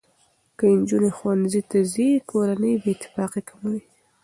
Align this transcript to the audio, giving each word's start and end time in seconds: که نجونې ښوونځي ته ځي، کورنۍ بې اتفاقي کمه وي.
که 0.57 0.65
نجونې 0.77 1.11
ښوونځي 1.17 1.61
ته 1.69 1.77
ځي، 1.93 2.09
کورنۍ 2.29 2.73
بې 2.81 2.89
اتفاقي 2.93 3.41
کمه 3.49 3.67
وي. 3.73 3.81